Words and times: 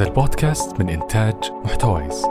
هذا 0.00 0.08
البودكاست 0.08 0.80
من 0.80 0.88
إنتاج 0.88 1.52
محتويس. 1.52 2.24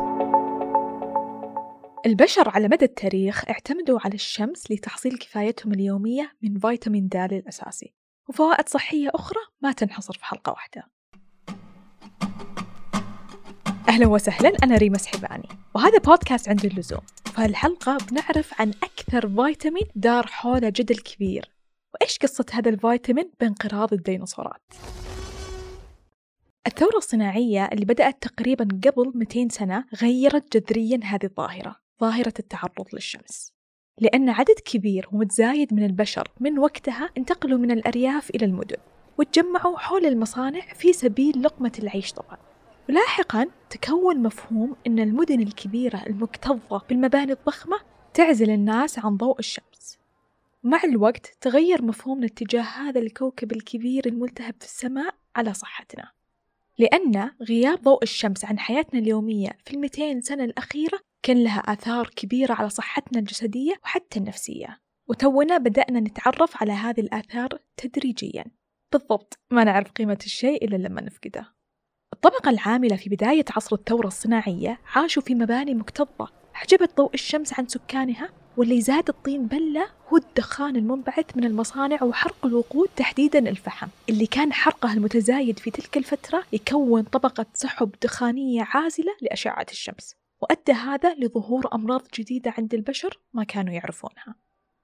البشر 2.05 2.49
على 2.49 2.67
مدى 2.67 2.85
التاريخ 2.85 3.49
اعتمدوا 3.49 3.99
على 4.05 4.13
الشمس 4.13 4.71
لتحصيل 4.71 5.17
كفايتهم 5.17 5.73
اليومية 5.73 6.31
من 6.41 6.59
فيتامين 6.59 7.07
د 7.07 7.15
الأساسي 7.15 7.93
وفوائد 8.29 8.69
صحية 8.69 9.09
أخرى 9.15 9.39
ما 9.61 9.71
تنحصر 9.71 10.13
في 10.13 10.25
حلقة 10.25 10.51
واحدة. 10.51 10.83
أهلا 13.89 14.07
وسهلا 14.07 14.51
أنا 14.63 14.77
ريما 14.77 14.97
سحباني 14.97 15.49
وهذا 15.75 15.97
بودكاست 15.97 16.49
عند 16.49 16.65
اللزوم. 16.65 17.01
في 17.25 17.41
هالحلقة 17.41 17.97
بنعرف 18.11 18.61
عن 18.61 18.69
أكثر 18.83 19.29
فيتامين 19.29 19.87
دار 19.95 20.27
حوله 20.27 20.69
جدل 20.69 20.97
كبير. 20.97 21.51
وإيش 21.93 22.17
قصة 22.17 22.45
هذا 22.51 22.69
الفيتامين 22.69 23.31
بانقراض 23.39 23.93
الديناصورات؟ 23.93 24.61
الثورة 26.67 26.97
الصناعية 26.97 27.69
اللي 27.73 27.85
بدأت 27.85 28.23
تقريبا 28.23 28.67
قبل 28.85 29.11
200 29.15 29.47
سنة 29.49 29.85
غيرت 30.01 30.57
جذريا 30.57 30.99
هذه 31.03 31.23
الظاهرة 31.23 31.75
ظاهرة 32.01 32.33
التعرض 32.39 32.87
للشمس. 32.93 33.53
لأن 33.97 34.29
عدد 34.29 34.59
كبير 34.65 35.09
ومتزايد 35.11 35.73
من 35.73 35.85
البشر 35.85 36.27
من 36.39 36.59
وقتها 36.59 37.09
انتقلوا 37.17 37.57
من 37.57 37.71
الأرياف 37.71 38.29
إلى 38.29 38.45
المدن 38.45 38.77
وتجمعوا 39.17 39.77
حول 39.77 40.05
المصانع 40.05 40.61
في 40.73 40.93
سبيل 40.93 41.43
لقمة 41.43 41.71
العيش 41.79 42.13
طبعا. 42.13 42.37
ولاحقا 42.89 43.45
تكون 43.69 44.23
مفهوم 44.23 44.75
أن 44.87 44.99
المدن 44.99 45.41
الكبيرة 45.41 46.03
المكتظة 46.07 46.81
بالمباني 46.89 47.31
الضخمة 47.31 47.77
تعزل 48.13 48.49
الناس 48.49 48.99
عن 48.99 49.17
ضوء 49.17 49.39
الشمس. 49.39 49.99
مع 50.63 50.81
الوقت 50.83 51.37
تغير 51.41 51.83
مفهومنا 51.83 52.25
اتجاه 52.25 52.61
هذا 52.61 52.99
الكوكب 52.99 53.51
الكبير 53.51 54.05
الملتهب 54.05 54.55
في 54.59 54.65
السماء 54.65 55.15
على 55.35 55.53
صحتنا. 55.53 56.18
لأن 56.79 57.31
غياب 57.49 57.81
ضوء 57.81 58.03
الشمس 58.03 58.45
عن 58.45 58.59
حياتنا 58.59 58.99
اليومية 58.99 59.49
في 59.65 59.73
المئتين 59.73 60.21
سنة 60.21 60.43
الأخيرة 60.43 60.99
كان 61.23 61.43
لها 61.43 61.59
آثار 61.59 62.09
كبيرة 62.15 62.53
على 62.53 62.69
صحتنا 62.69 63.19
الجسدية 63.19 63.73
وحتى 63.83 64.19
النفسية. 64.19 64.81
وتونا 65.09 65.57
بدأنا 65.57 65.99
نتعرف 65.99 66.61
على 66.61 66.71
هذه 66.71 66.99
الآثار 66.99 67.49
تدريجيا. 67.77 68.45
بالضبط 68.91 69.39
ما 69.51 69.63
نعرف 69.63 69.91
قيمة 69.91 70.17
الشيء 70.25 70.65
إلا 70.65 70.75
لما 70.87 71.01
نفقده. 71.01 71.53
الطبقة 72.13 72.49
العاملة 72.49 72.95
في 72.95 73.09
بداية 73.09 73.45
عصر 73.55 73.75
الثورة 73.75 74.07
الصناعية 74.07 74.79
عاشوا 74.95 75.23
في 75.23 75.35
مباني 75.35 75.73
مكتظة 75.73 76.29
حجبت 76.59 76.97
ضوء 76.97 77.13
الشمس 77.13 77.59
عن 77.59 77.67
سكانها 77.67 78.29
واللي 78.57 78.81
زاد 78.81 79.09
الطين 79.09 79.47
بلة 79.47 79.85
هو 80.09 80.17
الدخان 80.17 80.75
المنبعث 80.75 81.37
من 81.37 81.43
المصانع 81.43 82.03
وحرق 82.03 82.45
الوقود 82.45 82.89
تحديدا 82.95 83.39
الفحم 83.49 83.87
اللي 84.09 84.25
كان 84.25 84.53
حرقه 84.53 84.93
المتزايد 84.93 85.59
في 85.59 85.71
تلك 85.71 85.97
الفترة 85.97 86.43
يكون 86.53 87.03
طبقة 87.03 87.45
سحب 87.53 87.91
دخانية 88.03 88.67
عازلة 88.67 89.11
لأشعة 89.21 89.65
الشمس 89.71 90.15
وأدى 90.41 90.71
هذا 90.71 91.13
لظهور 91.13 91.73
أمراض 91.73 92.01
جديدة 92.13 92.53
عند 92.57 92.73
البشر 92.73 93.19
ما 93.33 93.43
كانوا 93.43 93.73
يعرفونها. 93.73 94.35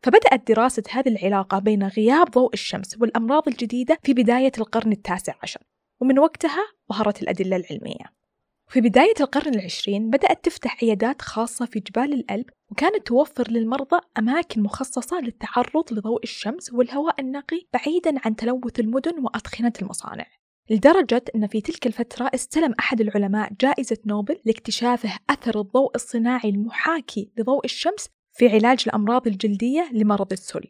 فبدأت 0.03 0.47
دراسة 0.47 0.83
هذه 0.91 1.09
العلاقة 1.09 1.59
بين 1.59 1.83
غياب 1.83 2.31
ضوء 2.31 2.53
الشمس 2.53 2.97
والأمراض 3.01 3.47
الجديدة 3.47 3.99
في 4.03 4.13
بداية 4.13 4.51
القرن 4.57 4.91
التاسع 4.91 5.33
عشر 5.43 5.61
ومن 5.99 6.19
وقتها 6.19 6.63
ظهرت 6.89 7.21
الأدلة 7.21 7.55
العلمية. 7.55 8.24
في 8.67 8.81
بداية 8.81 9.13
القرن 9.19 9.53
العشرين 9.53 10.09
بدأت 10.09 10.45
تفتح 10.45 10.83
عيادات 10.83 11.21
خاصة 11.21 11.65
في 11.65 11.79
جبال 11.79 12.13
الألب 12.13 12.45
وكانت 12.71 13.07
توفر 13.07 13.51
للمرضى 13.51 13.99
أماكن 14.17 14.61
مخصصة 14.63 15.19
للتعرض 15.19 15.93
لضوء 15.93 16.23
الشمس 16.23 16.73
والهواء 16.73 17.21
النقي 17.21 17.61
بعيدا 17.73 18.15
عن 18.25 18.35
تلوث 18.35 18.79
المدن 18.79 19.19
وأطخنة 19.23 19.73
المصانع. 19.81 20.25
لدرجة 20.69 21.23
أن 21.35 21.47
في 21.47 21.61
تلك 21.61 21.87
الفترة 21.87 22.31
استلم 22.33 22.73
أحد 22.79 23.01
العلماء 23.01 23.53
جائزة 23.61 23.97
نوبل 24.05 24.39
لاكتشافه 24.45 25.19
أثر 25.29 25.59
الضوء 25.61 25.95
الصناعي 25.95 26.49
المحاكي 26.49 27.31
لضوء 27.37 27.65
الشمس 27.65 28.09
في 28.33 28.49
علاج 28.49 28.83
الأمراض 28.87 29.27
الجلدية 29.27 29.89
لمرض 29.93 30.31
السل. 30.31 30.67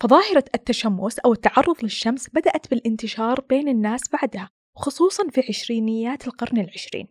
فظاهرة 0.00 0.44
التشمس 0.54 1.18
أو 1.18 1.32
التعرض 1.32 1.76
للشمس 1.82 2.28
بدأت 2.28 2.70
بالانتشار 2.70 3.40
بين 3.40 3.68
الناس 3.68 4.02
بعدها 4.12 4.50
خصوصا 4.76 5.28
في 5.28 5.42
عشرينيات 5.48 6.26
القرن 6.26 6.58
العشرين. 6.58 7.08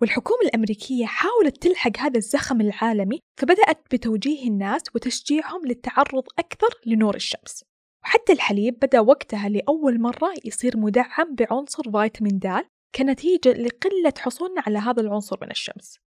والحكومة 0.00 0.40
الأمريكية 0.42 1.06
حاولت 1.06 1.62
تلحق 1.62 1.98
هذا 1.98 2.16
الزخم 2.18 2.60
العالمي 2.60 3.18
فبدأت 3.40 3.94
بتوجيه 3.94 4.48
الناس 4.48 4.82
وتشجيعهم 4.94 5.66
للتعرض 5.66 6.24
أكثر 6.38 6.68
لنور 6.86 7.14
الشمس. 7.16 7.64
وحتى 8.04 8.32
الحليب 8.32 8.78
بدأ 8.78 9.00
وقتها 9.00 9.48
لأول 9.48 10.00
مرة 10.00 10.34
يصير 10.44 10.76
مدعم 10.76 11.34
بعنصر 11.34 11.82
فيتامين 11.82 12.38
د 12.38 12.64
كنتيجة 12.94 13.52
لقلة 13.52 14.12
حصولنا 14.18 14.62
على 14.66 14.78
هذا 14.78 15.02
العنصر 15.02 15.38
من 15.42 15.50
الشمس. 15.50 15.98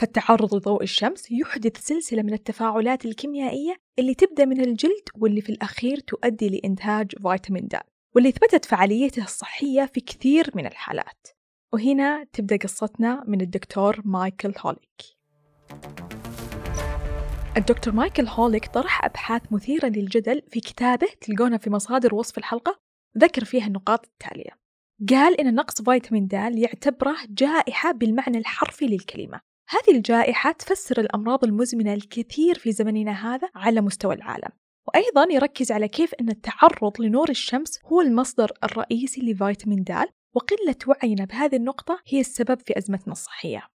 فالتعرض 0.00 0.54
لضوء 0.54 0.82
الشمس 0.82 1.32
يحدث 1.32 1.86
سلسلة 1.86 2.22
من 2.22 2.32
التفاعلات 2.32 3.04
الكيميائية 3.04 3.76
اللي 3.98 4.14
تبدأ 4.14 4.44
من 4.44 4.60
الجلد 4.60 5.08
واللي 5.18 5.40
في 5.40 5.50
الأخير 5.50 5.98
تؤدي 5.98 6.48
لإنتاج 6.48 7.12
فيتامين 7.22 7.68
د. 7.68 7.76
واللي 8.14 8.30
ثبتت 8.30 8.64
فعاليته 8.64 9.24
الصحية 9.24 9.90
في 9.94 10.00
كثير 10.00 10.50
من 10.54 10.66
الحالات. 10.66 11.28
وهنا 11.72 12.24
تبدأ 12.32 12.56
قصتنا 12.56 13.24
من 13.26 13.40
الدكتور 13.40 14.02
مايكل 14.04 14.54
هوليك. 14.60 15.02
الدكتور 17.56 17.94
مايكل 17.94 18.26
هوليك 18.26 18.66
طرح 18.66 19.04
أبحاث 19.04 19.42
مثيرة 19.50 19.86
للجدل 19.86 20.42
في 20.50 20.60
كتابه 20.60 21.06
تلقونها 21.20 21.58
في 21.58 21.70
مصادر 21.70 22.14
وصف 22.14 22.38
الحلقة 22.38 22.80
ذكر 23.18 23.44
فيها 23.44 23.66
النقاط 23.66 24.06
التالية. 24.06 24.58
قال 25.10 25.40
إن 25.40 25.54
نقص 25.54 25.82
فيتامين 25.82 26.26
د 26.26 26.32
يعتبره 26.32 27.16
جائحة 27.28 27.92
بالمعنى 27.92 28.38
الحرفي 28.38 28.86
للكلمة. 28.86 29.40
هذه 29.68 29.96
الجائحة 29.96 30.52
تفسر 30.52 31.00
الأمراض 31.00 31.44
المزمنة 31.44 31.94
الكثير 31.94 32.58
في 32.58 32.72
زمننا 32.72 33.34
هذا 33.34 33.48
على 33.54 33.80
مستوى 33.80 34.14
العالم. 34.14 34.50
وأيضا 34.86 35.26
يركز 35.30 35.72
على 35.72 35.88
كيف 35.88 36.14
أن 36.14 36.28
التعرض 36.28 37.00
لنور 37.00 37.30
الشمس 37.30 37.78
هو 37.84 38.00
المصدر 38.00 38.52
الرئيسي 38.64 39.20
لفيتامين 39.20 39.84
د 39.84 40.04
وقلة 40.34 40.76
وعينا 40.86 41.24
بهذه 41.24 41.56
النقطة 41.56 42.02
هي 42.06 42.20
السبب 42.20 42.60
في 42.60 42.78
أزمتنا 42.78 43.12
الصحية. 43.12 43.68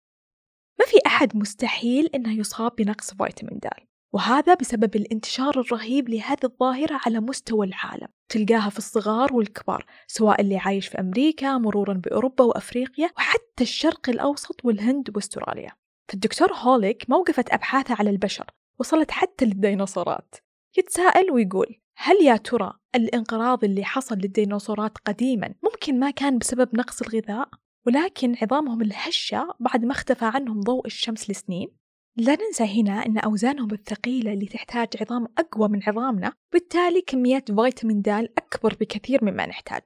ما 0.79 0.85
في 0.85 0.97
أحد 1.05 1.37
مستحيل 1.37 2.09
أنه 2.15 2.39
يصاب 2.39 2.75
بنقص 2.75 3.13
فيتامين 3.13 3.59
د 3.59 3.67
وهذا 4.13 4.53
بسبب 4.53 4.95
الانتشار 4.95 5.59
الرهيب 5.59 6.09
لهذه 6.09 6.39
الظاهرة 6.43 6.99
على 7.05 7.19
مستوى 7.19 7.67
العالم 7.67 8.07
تلقاها 8.29 8.69
في 8.69 8.77
الصغار 8.77 9.33
والكبار 9.33 9.85
سواء 10.07 10.41
اللي 10.41 10.57
عايش 10.57 10.87
في 10.87 10.99
أمريكا 10.99 11.57
مرورا 11.57 11.93
بأوروبا 11.93 12.43
وأفريقيا 12.43 13.09
وحتى 13.17 13.63
الشرق 13.63 14.09
الأوسط 14.09 14.65
والهند 14.65 15.15
وأستراليا. 15.15 15.71
فالدكتور 16.11 16.53
هوليك 16.53 17.09
موقفت 17.09 17.53
أبحاثه 17.53 17.95
على 17.99 18.09
البشر 18.09 18.45
وصلت 18.79 19.11
حتى 19.11 19.45
للديناصورات. 19.45 20.35
يتساءل 20.77 21.31
ويقول 21.31 21.79
هل 21.97 22.15
يا 22.21 22.37
ترى 22.37 22.73
الانقراض 22.95 23.63
اللي 23.63 23.83
حصل 23.83 24.15
للديناصورات 24.15 24.97
قديما 24.97 25.55
ممكن 25.63 25.99
ما 25.99 26.11
كان 26.11 26.37
بسبب 26.37 26.69
نقص 26.75 27.01
الغذاء؟ 27.01 27.49
ولكن 27.87 28.35
عظامهم 28.41 28.81
الهشة 28.81 29.55
بعد 29.59 29.85
ما 29.85 29.91
اختفى 29.91 30.25
عنهم 30.25 30.61
ضوء 30.61 30.85
الشمس 30.85 31.29
لسنين؟ 31.29 31.79
لا 32.17 32.37
ننسى 32.41 32.81
هنا 32.81 33.05
أن 33.05 33.17
أوزانهم 33.17 33.71
الثقيلة 33.71 34.33
اللي 34.33 34.45
تحتاج 34.45 34.87
عظام 35.01 35.27
أقوى 35.37 35.67
من 35.67 35.83
عظامنا 35.83 36.33
بالتالي 36.53 37.01
كميات 37.01 37.51
فيتامين 37.51 38.01
د 38.01 38.09
أكبر 38.09 38.75
بكثير 38.81 39.23
مما 39.23 39.45
نحتاج. 39.45 39.83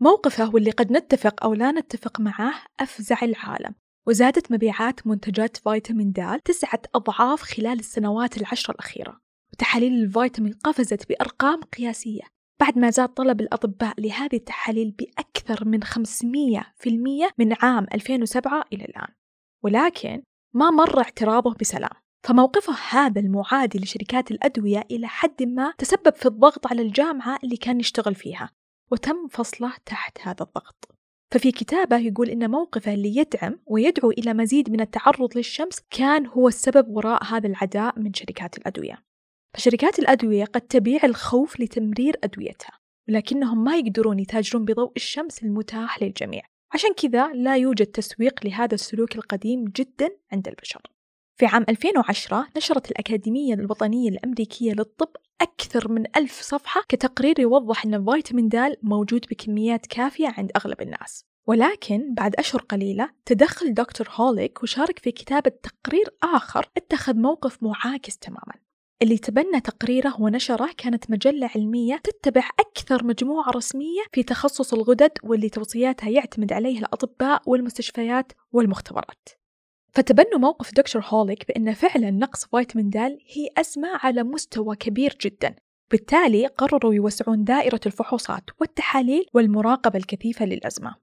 موقفه 0.00 0.54
واللي 0.54 0.70
قد 0.70 0.92
نتفق 0.92 1.44
أو 1.44 1.54
لا 1.54 1.72
نتفق 1.72 2.20
معاه 2.20 2.54
أفزع 2.80 3.18
العالم. 3.22 3.74
وزادت 4.06 4.52
مبيعات 4.52 5.06
منتجات 5.06 5.56
فيتامين 5.56 6.12
د 6.12 6.40
تسعة 6.44 6.82
أضعاف 6.94 7.42
خلال 7.42 7.78
السنوات 7.78 8.36
العشر 8.36 8.72
الأخيرة. 8.72 9.20
وتحاليل 9.58 9.92
الفيتامين 9.92 10.52
قفزت 10.52 11.08
بأرقام 11.08 11.60
قياسية. 11.62 12.22
بعد 12.60 12.78
ما 12.78 12.90
زاد 12.90 13.08
طلب 13.08 13.40
الأطباء 13.40 14.00
لهذه 14.00 14.36
التحاليل 14.36 14.90
بأكثر 14.90 15.64
من 15.64 15.84
500% 15.84 17.30
من 17.38 17.54
عام 17.62 17.86
2007 17.94 18.64
إلى 18.72 18.84
الآن. 18.84 19.08
ولكن 19.64 20.22
ما 20.54 20.70
مر 20.70 20.98
اعتراضه 20.98 21.54
بسلام. 21.60 21.90
فموقفه 22.26 22.74
هذا 22.90 23.20
المعادي 23.20 23.78
لشركات 23.78 24.30
الأدوية 24.30 24.84
إلى 24.90 25.06
حد 25.06 25.42
ما 25.42 25.74
تسبب 25.78 26.14
في 26.14 26.26
الضغط 26.26 26.66
على 26.66 26.82
الجامعة 26.82 27.38
اللي 27.44 27.56
كان 27.56 27.80
يشتغل 27.80 28.14
فيها 28.14 28.50
وتم 28.92 29.28
فصله 29.30 29.72
تحت 29.86 30.18
هذا 30.20 30.42
الضغط. 30.42 30.88
ففي 31.32 31.52
كتابه 31.52 31.98
يقول 31.98 32.30
إن 32.30 32.50
موقفه 32.50 32.94
اللي 32.94 33.16
يدعم 33.16 33.58
ويدعو 33.66 34.10
إلى 34.10 34.34
مزيد 34.34 34.70
من 34.70 34.80
التعرض 34.80 35.36
للشمس 35.36 35.80
كان 35.90 36.26
هو 36.26 36.48
السبب 36.48 36.88
وراء 36.88 37.24
هذا 37.24 37.46
العداء 37.46 37.98
من 37.98 38.14
شركات 38.14 38.58
الأدوية. 38.58 39.07
فشركات 39.54 39.98
الأدوية 39.98 40.44
قد 40.44 40.60
تبيع 40.60 41.00
الخوف 41.04 41.60
لتمرير 41.60 42.16
أدويتها 42.24 42.78
ولكنهم 43.08 43.64
ما 43.64 43.76
يقدرون 43.76 44.18
يتاجرون 44.18 44.64
بضوء 44.64 44.92
الشمس 44.96 45.42
المتاح 45.42 46.02
للجميع. 46.02 46.42
عشان 46.72 46.92
كذا 46.94 47.32
لا 47.32 47.56
يوجد 47.56 47.86
تسويق 47.86 48.46
لهذا 48.46 48.74
السلوك 48.74 49.16
القديم 49.16 49.64
جدا 49.64 50.10
عند 50.32 50.48
البشر. 50.48 50.82
في 51.36 51.46
عام 51.46 51.64
2010 51.68 52.46
نشرت 52.56 52.90
الأكاديمية 52.90 53.54
الوطنية 53.54 54.08
الأمريكية 54.08 54.72
للطب 54.72 55.08
أكثر 55.40 55.92
من 55.92 56.04
ألف 56.16 56.40
صفحة 56.40 56.80
كتقرير 56.88 57.40
يوضح 57.40 57.84
أن 57.84 58.04
فيتامين 58.04 58.48
د 58.48 58.76
موجود 58.82 59.26
بكميات 59.30 59.86
كافية 59.86 60.34
عند 60.38 60.50
أغلب 60.56 60.80
الناس. 60.82 61.24
ولكن 61.46 62.14
بعد 62.14 62.34
أشهر 62.34 62.62
قليلة 62.62 63.10
تدخل 63.24 63.74
دكتور 63.74 64.08
هوليك 64.10 64.62
وشارك 64.62 64.98
في 64.98 65.12
كتابة 65.12 65.50
تقرير 65.50 66.14
آخر 66.22 66.70
اتخذ 66.76 67.16
موقف 67.16 67.62
معاكس 67.62 68.18
تماما. 68.18 68.67
اللي 69.02 69.18
تبنى 69.18 69.60
تقريره 69.60 70.20
ونشره 70.20 70.70
كانت 70.78 71.10
مجلة 71.10 71.50
علمية 71.54 71.96
تتبع 71.96 72.48
أكثر 72.60 73.04
مجموعة 73.04 73.50
رسمية 73.50 74.02
في 74.12 74.22
تخصص 74.22 74.74
الغدد 74.74 75.12
واللي 75.22 75.48
توصياتها 75.48 76.08
يعتمد 76.08 76.52
عليها 76.52 76.78
الأطباء 76.78 77.42
والمستشفيات 77.46 78.32
والمختبرات. 78.52 79.28
فتبنوا 79.92 80.38
موقف 80.38 80.74
دكتور 80.74 81.02
هوليك 81.08 81.48
بأن 81.48 81.74
فعلا 81.74 82.10
نقص 82.10 82.44
فيتامين 82.44 82.90
د 82.90 82.96
هي 82.96 83.48
أزمة 83.58 83.88
على 84.02 84.22
مستوى 84.22 84.76
كبير 84.76 85.16
جدا. 85.20 85.56
بالتالي 85.90 86.46
قرروا 86.46 86.94
يوسعون 86.94 87.44
دائرة 87.44 87.80
الفحوصات 87.86 88.44
والتحاليل 88.60 89.26
والمراقبة 89.34 89.98
الكثيفة 89.98 90.44
للأزمة. 90.44 90.94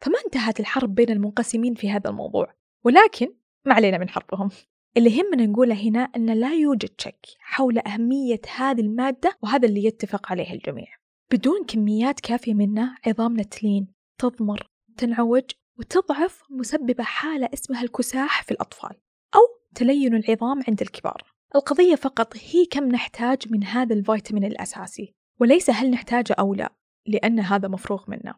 فما 0.00 0.18
انتهت 0.26 0.60
الحرب 0.60 0.94
بين 0.94 1.10
المنقسمين 1.10 1.74
في 1.74 1.90
هذا 1.90 2.10
الموضوع؟ 2.10 2.54
ولكن 2.84 3.34
ما 3.64 3.74
علينا 3.74 3.98
من 3.98 4.08
حربهم. 4.08 4.50
اللي 4.96 5.16
يهمنا 5.16 5.46
نقوله 5.46 5.74
هنا 5.74 6.00
أن 6.00 6.26
لا 6.26 6.54
يوجد 6.54 6.90
شك 6.98 7.26
حول 7.38 7.78
أهمية 7.78 8.40
هذه 8.56 8.80
المادة 8.80 9.38
وهذا 9.42 9.68
اللي 9.68 9.84
يتفق 9.84 10.32
عليه 10.32 10.52
الجميع. 10.52 10.86
بدون 11.32 11.64
كميات 11.64 12.20
كافية 12.20 12.54
منه 12.54 12.96
عظامنا 13.06 13.42
تلين 13.42 13.92
تضمر 14.18 14.70
تنعوج 14.96 15.44
وتضعف 15.78 16.42
مسببة 16.50 17.04
حالة 17.04 17.48
اسمها 17.54 17.82
الكساح 17.82 18.42
في 18.42 18.50
الأطفال 18.50 18.96
أو 19.34 19.40
تلين 19.74 20.14
العظام 20.14 20.60
عند 20.68 20.82
الكبار. 20.82 21.22
القضية 21.54 21.94
فقط 21.94 22.36
هي 22.36 22.66
كم 22.66 22.84
نحتاج 22.84 23.52
من 23.52 23.64
هذا 23.64 23.94
الفيتامين 23.94 24.44
الأساسي 24.44 25.14
وليس 25.40 25.70
هل 25.70 25.90
نحتاجه 25.90 26.32
أو 26.38 26.54
لا 26.54 26.72
لأن 27.06 27.40
هذا 27.40 27.68
مفروغ 27.68 28.04
منه 28.08 28.34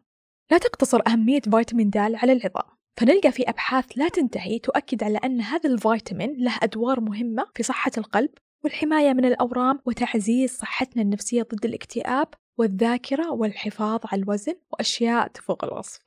لا 0.51 0.57
تقتصر 0.57 1.01
أهمية 1.07 1.41
فيتامين 1.41 1.89
د 1.89 1.97
على 1.97 2.33
العظام. 2.33 2.77
فنلقى 2.97 3.31
في 3.31 3.49
أبحاث 3.49 3.85
لا 3.95 4.09
تنتهي 4.09 4.59
تؤكد 4.59 5.03
على 5.03 5.17
أن 5.17 5.41
هذا 5.41 5.69
الفيتامين 5.69 6.35
له 6.37 6.57
أدوار 6.63 6.99
مهمة 6.99 7.45
في 7.55 7.63
صحة 7.63 7.91
القلب 7.97 8.29
والحماية 8.63 9.13
من 9.13 9.25
الأورام 9.25 9.79
وتعزيز 9.85 10.57
صحتنا 10.57 11.01
النفسية 11.01 11.43
ضد 11.43 11.65
الاكتئاب 11.65 12.27
والذاكرة 12.57 13.31
والحفاظ 13.31 13.99
على 14.11 14.21
الوزن 14.21 14.53
وأشياء 14.71 15.27
تفوق 15.27 15.65
الوصف. 15.65 15.99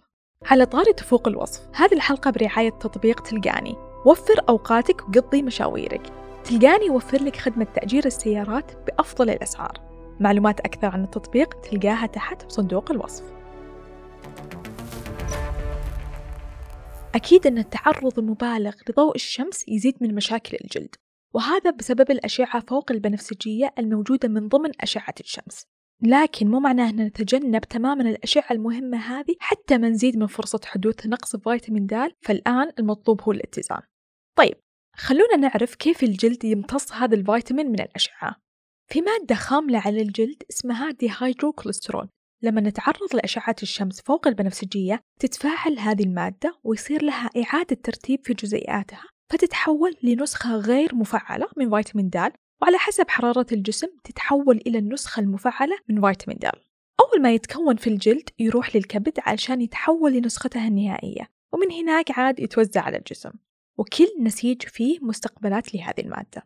على 0.47 0.67
طاري 0.67 0.93
تفوق 0.93 1.29
الوصف 1.29 1.69
هذه 1.75 1.95
الحلقة 1.95 2.31
برعاية 2.31 2.71
تطبيق 2.71 3.23
تلقاني. 3.23 3.77
وفر 4.07 4.45
أوقاتك 4.49 5.09
وقضي 5.09 5.43
مشاويرك. 5.43 6.13
تلقاني 6.45 6.87
يوفر 6.87 7.23
لك 7.23 7.37
خدمة 7.37 7.65
تأجير 7.65 8.07
السيارات 8.07 8.73
بأفضل 8.87 9.31
الأسعار. 9.31 9.81
معلومات 10.21 10.61
أكثر 10.61 10.87
عن 10.87 11.05
التطبيق 11.05 11.61
تلقاها 11.61 12.07
تحت 12.07 12.53
صندوق 12.53 12.91
الوصف. 12.91 13.25
أكيد 17.17 17.47
أن 17.47 17.59
التعرض 17.59 18.19
المبالغ 18.19 18.75
لضوء 18.89 19.15
الشمس 19.15 19.69
يزيد 19.69 19.95
من 20.01 20.15
مشاكل 20.15 20.59
الجلد 20.65 20.95
وهذا 21.35 21.71
بسبب 21.71 22.11
الأشعة 22.11 22.61
فوق 22.61 22.93
البنفسجية 22.93 23.75
الموجودة 23.79 24.29
من 24.29 24.49
ضمن 24.49 24.71
أشعة 24.81 25.15
الشمس. 25.21 25.67
لكن 26.03 26.49
مو 26.51 26.61
معناه 26.61 26.91
أن 26.91 26.97
نتجنب 26.97 27.61
تماما 27.61 28.11
الأشعة 28.11 28.53
المهمة 28.53 28.99
هذه 28.99 29.35
حتى 29.39 29.79
ما 29.79 29.89
نزيد 29.89 30.17
من 30.17 30.27
فرصة 30.27 30.61
حدوث 30.65 31.07
نقص 31.07 31.37
فيتامين 31.37 31.87
د 31.87 32.13
فالآن 32.21 32.73
المطلوب 32.79 33.23
هو 33.23 33.33
الاتزان. 33.33 33.83
طيب 34.39 34.55
خلونا 34.97 35.37
نعرف 35.37 35.75
كيف 35.75 36.03
الجلد 36.03 36.45
يمتص 36.45 36.93
هذا 36.93 37.15
الفيتامين 37.15 37.67
من 37.67 37.81
الأشعة. 37.81 38.37
في 38.93 39.01
مادة 39.01 39.35
خاملة 39.35 39.79
على 39.79 40.03
الجلد 40.03 40.43
اسمها 40.51 40.91
ديهايدروكوليسترول 40.91 42.09
لما 42.43 42.61
نتعرض 42.61 43.15
لأشعة 43.15 43.57
الشمس 43.63 44.01
فوق 44.01 44.29
البنفسجية 44.29 45.01
تتفاعل 45.21 45.79
هذه 45.79 46.03
المادة 46.03 46.59
ويصير 46.65 47.03
لها 47.03 47.31
إعادة 47.37 47.77
ترتيب 47.83 48.21
في 48.25 48.35
جزيئاتها 48.35 49.05
فتتحول 49.31 49.97
لنسخة 50.03 50.57
غير 50.57 50.95
مفعلة 50.95 51.47
من 51.57 51.71
فيتامين 51.71 52.09
د 52.09 52.33
وعلى 52.63 52.79
حسب 52.79 53.09
حرارة 53.09 53.47
الجسم 53.53 53.89
تتحول 54.05 54.57
إلى 54.67 54.79
النسخة 54.79 55.21
المفعلة 55.21 55.79
من 55.89 56.01
فيتامين 56.01 56.39
د. 56.39 56.45
أول 57.01 57.23
ما 57.23 57.33
يتكون 57.33 57.77
في 57.77 57.87
الجلد 57.87 58.29
يروح 58.39 58.77
للكبد 58.77 59.19
علشان 59.19 59.61
يتحول 59.61 60.13
لنسختها 60.13 60.69
النهائية 60.69 61.29
ومن 61.53 61.73
هناك 61.73 62.19
عاد 62.19 62.41
يتوزع 62.41 62.81
على 62.81 62.97
الجسم 62.97 63.31
وكل 63.79 64.09
نسيج 64.21 64.63
فيه 64.63 64.99
مستقبلات 65.03 65.75
لهذه 65.75 66.01
المادة. 66.01 66.43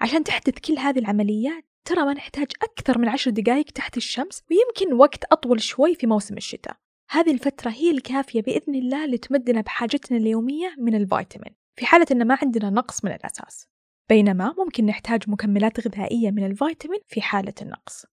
عشان 0.00 0.24
تحدث 0.24 0.58
كل 0.58 0.78
هذه 0.78 0.98
العمليات 0.98 1.64
ترى 1.84 2.04
ما 2.04 2.12
نحتاج 2.12 2.46
أكثر 2.62 2.98
من 2.98 3.08
عشر 3.08 3.30
دقائق 3.30 3.64
تحت 3.64 3.96
الشمس 3.96 4.42
ويمكن 4.50 4.94
وقت 4.94 5.24
أطول 5.32 5.60
شوي 5.60 5.94
في 5.94 6.06
موسم 6.06 6.36
الشتاء. 6.36 6.76
هذه 7.10 7.32
الفترة 7.32 7.70
هي 7.70 7.90
الكافية 7.90 8.42
بإذن 8.42 8.74
الله 8.74 9.06
لتمدنا 9.06 9.60
بحاجتنا 9.60 10.18
اليومية 10.18 10.74
من 10.78 10.94
الفيتامين 10.94 11.54
في 11.76 11.86
حالة 11.86 12.06
أن 12.12 12.26
ما 12.26 12.38
عندنا 12.42 12.70
نقص 12.70 13.04
من 13.04 13.12
الأساس. 13.12 13.68
بينما 14.08 14.54
ممكن 14.58 14.86
نحتاج 14.86 15.30
مكملات 15.30 15.86
غذائية 15.86 16.30
من 16.30 16.46
الفيتامين 16.46 17.00
في 17.08 17.22
حالة 17.22 17.54
النقص. 17.62 18.06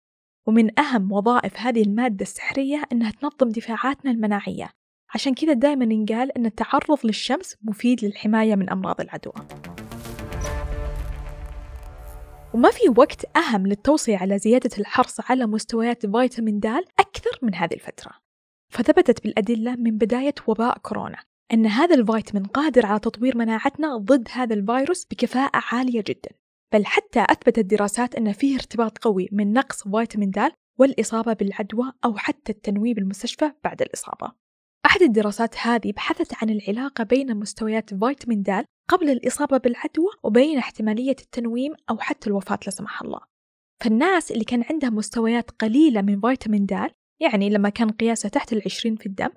ومن 0.47 0.81
أهم 0.81 1.13
وظائف 1.13 1.57
هذه 1.57 1.83
المادة 1.83 2.23
السحرية 2.23 2.83
أنها 2.93 3.11
تنظم 3.11 3.49
دفاعاتنا 3.49 4.11
المناعية. 4.11 4.71
عشان 5.15 5.35
كذا 5.35 5.53
دائما 5.53 5.95
ينقال 5.95 6.33
أن 6.33 6.47
التعرض 6.47 6.99
للشمس 7.05 7.57
مفيد 7.63 8.05
للحماية 8.05 8.55
من 8.55 8.71
أمراض 8.71 9.01
العدوى. 9.01 9.35
وما 12.55 12.70
في 12.70 12.88
وقت 12.97 13.37
أهم 13.37 13.67
للتوصية 13.67 14.17
على 14.17 14.38
زيادة 14.38 14.70
الحرص 14.79 15.31
على 15.31 15.47
مستويات 15.47 16.06
فيتامين 16.06 16.61
د 16.61 16.67
أكثر 16.99 17.38
من 17.43 17.55
هذه 17.55 17.75
الفترة. 17.75 18.12
فثبتت 18.73 19.23
بالأدلة 19.23 19.76
من 19.76 19.99
بداية 19.99 20.35
وباء 20.47 20.79
كورونا 20.79 21.19
أن 21.52 21.67
هذا 21.67 21.94
الفيتامين 21.94 22.47
قادر 22.47 22.87
على 22.87 22.99
تطوير 22.99 23.37
مناعتنا 23.37 23.97
ضد 23.97 24.29
هذا 24.32 24.55
الفيروس 24.55 25.05
بكفاءة 25.05 25.62
عالية 25.73 26.05
جدا. 26.06 26.31
بل 26.73 26.87
حتى 26.87 27.20
أثبتت 27.20 27.64
دراسات 27.64 28.14
أن 28.14 28.32
فيه 28.32 28.55
ارتباط 28.55 28.99
قوي 28.99 29.29
من 29.32 29.52
نقص 29.52 29.88
فيتامين 29.88 30.31
د 30.31 30.52
والإصابة 30.79 31.32
بالعدوى 31.32 31.93
أو 32.05 32.17
حتى 32.17 32.52
التنويم 32.52 32.94
بالمستشفى 32.94 33.52
بعد 33.64 33.82
الإصابة. 33.82 34.32
أحد 34.87 35.03
الدراسات 35.03 35.59
هذه 35.59 35.93
بحثت 35.93 36.32
عن 36.43 36.50
العلاقة 36.50 37.05
بين 37.05 37.37
مستويات 37.37 37.91
فيتامين 37.94 38.43
د 38.43 38.65
قبل 38.91 39.11
الإصابة 39.11 39.56
بالعدوى 39.56 40.11
وبين 40.23 40.59
احتمالية 40.59 41.17
التنويم 41.21 41.75
أو 41.91 41.99
حتى 41.99 42.31
الوفاة 42.31 42.59
لا 42.67 42.71
سمح 42.71 43.03
الله. 43.03 43.21
فالناس 43.81 44.32
اللي 44.32 44.44
كان 44.44 44.65
عندها 44.71 44.91
مستويات 44.91 45.50
قليلة 45.50 46.03
من 46.03 46.21
فيتامين 46.21 46.67
د 46.67 46.91
يعني 47.21 47.50
لما 47.50 47.69
كان 47.69 47.91
قياسه 47.91 48.29
تحت 48.29 48.53
العشرين 48.53 48.97
في 48.97 49.06
الدم 49.06 49.31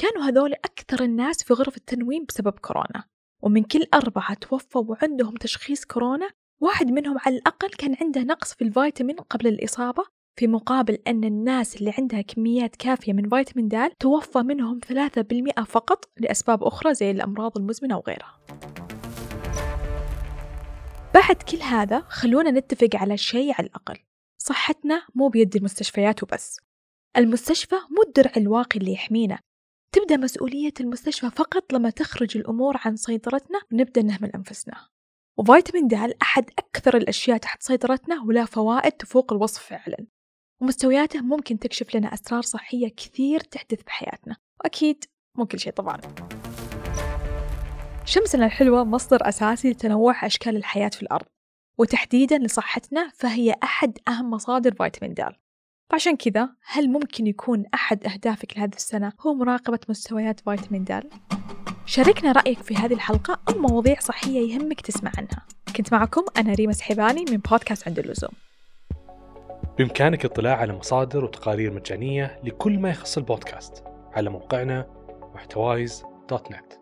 كانوا 0.00 0.22
هذول 0.22 0.52
أكثر 0.52 1.04
الناس 1.04 1.44
في 1.44 1.54
غرف 1.54 1.76
التنويم 1.76 2.24
بسبب 2.28 2.52
كورونا. 2.58 3.04
ومن 3.42 3.62
كل 3.62 3.86
أربعة 3.94 4.34
توفوا 4.34 4.84
وعندهم 4.84 5.34
تشخيص 5.34 5.84
كورونا 5.84 6.30
واحد 6.62 6.86
منهم 6.86 7.16
على 7.26 7.36
الأقل 7.36 7.68
كان 7.68 7.96
عنده 8.00 8.20
نقص 8.20 8.54
في 8.54 8.64
الفيتامين 8.64 9.16
قبل 9.16 9.46
الإصابة 9.46 10.02
في 10.40 10.46
مقابل 10.46 10.98
أن 11.06 11.24
الناس 11.24 11.76
اللي 11.76 11.94
عندها 11.98 12.20
كميات 12.20 12.76
كافية 12.76 13.12
من 13.12 13.28
فيتامين 13.28 13.68
د 13.68 13.92
توفى 13.98 14.38
منهم 14.38 14.80
3% 15.58 15.64
فقط 15.64 16.10
لأسباب 16.16 16.64
أخرى 16.64 16.94
زي 16.94 17.10
الأمراض 17.10 17.58
المزمنة 17.58 17.96
وغيرها. 17.96 18.40
بعد 21.14 21.36
كل 21.36 21.56
هذا 21.62 22.00
خلونا 22.00 22.50
نتفق 22.50 22.88
على 22.94 23.16
شيء 23.16 23.52
على 23.58 23.66
الأقل. 23.66 23.96
صحتنا 24.38 25.06
مو 25.14 25.28
بيد 25.28 25.56
المستشفيات 25.56 26.22
وبس. 26.22 26.60
المستشفى 27.16 27.74
مو 27.74 28.02
الدرع 28.06 28.32
الواقي 28.36 28.80
اللي 28.80 28.92
يحمينا. 28.92 29.38
تبدأ 29.94 30.16
مسؤولية 30.16 30.74
المستشفى 30.80 31.30
فقط 31.30 31.72
لما 31.72 31.90
تخرج 31.90 32.36
الأمور 32.36 32.76
عن 32.84 32.96
سيطرتنا 32.96 33.60
ونبدأ 33.72 34.02
نهمل 34.02 34.30
أنفسنا. 34.30 34.86
وفيتامين 35.38 35.88
د 35.88 35.94
أحد 36.22 36.50
أكثر 36.58 36.96
الأشياء 36.96 37.36
تحت 37.36 37.62
سيطرتنا 37.62 38.22
ولا 38.22 38.44
فوائد 38.44 38.92
تفوق 38.92 39.32
الوصف 39.32 39.62
فعلا. 39.62 40.06
ومستوياته 40.60 41.20
ممكن 41.20 41.58
تكشف 41.58 41.96
لنا 41.96 42.14
أسرار 42.14 42.42
صحية 42.42 42.88
كثير 42.88 43.40
تحدث 43.40 43.82
بحياتنا. 43.82 44.36
وأكيد 44.60 45.04
مو 45.38 45.46
كل 45.46 45.60
شيء 45.60 45.72
طبعا. 45.72 46.00
شمسنا 48.04 48.46
الحلوة 48.46 48.84
مصدر 48.84 49.28
أساسي 49.28 49.70
لتنوع 49.70 50.26
أشكال 50.26 50.56
الحياة 50.56 50.88
في 50.88 51.02
الأرض. 51.02 51.26
وتحديدا 51.78 52.38
لصحتنا 52.38 53.10
فهي 53.14 53.54
أحد 53.62 53.98
أهم 54.08 54.30
مصادر 54.30 54.74
فيتامين 54.74 55.14
د. 55.14 55.32
فعشان 55.90 56.16
كذا 56.16 56.48
هل 56.64 56.88
ممكن 56.88 57.26
يكون 57.26 57.64
أحد 57.74 58.06
أهدافك 58.06 58.56
لهذه 58.56 58.74
السنة 58.74 59.12
هو 59.20 59.34
مراقبة 59.34 59.78
مستويات 59.88 60.40
فيتامين 60.40 60.84
د؟ 60.84 61.02
شاركنا 61.86 62.32
رأيك 62.32 62.62
في 62.62 62.74
هذه 62.74 62.94
الحلقة 62.94 63.40
أو 63.48 63.60
مواضيع 63.60 64.00
صحية 64.00 64.52
يهمك 64.52 64.80
تسمع 64.80 65.12
عنها. 65.18 65.46
كنت 65.76 65.92
معكم 65.92 66.24
أنا 66.36 66.52
ريما 66.52 66.72
سحيباني 66.72 67.24
من 67.30 67.36
بودكاست 67.36 67.88
عند 67.88 67.98
اللزوم. 67.98 68.49
بإمكانك 69.78 70.24
الاطلاع 70.24 70.56
على 70.56 70.72
مصادر 70.72 71.24
وتقارير 71.24 71.72
مجانية 71.72 72.40
لكل 72.44 72.78
ما 72.78 72.90
يخص 72.90 73.16
البودكاست 73.16 73.84
على 74.12 74.30
موقعنا 74.30 74.86
محتوايز 75.34 76.04
دوت 76.28 76.52
نت. 76.52 76.79